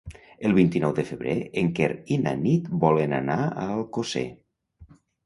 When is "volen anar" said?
2.85-3.37